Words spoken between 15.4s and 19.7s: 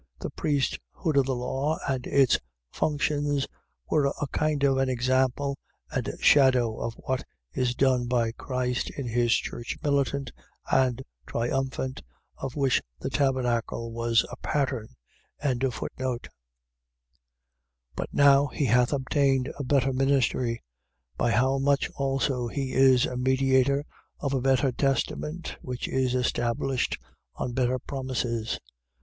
8:6. But now he hath obtained a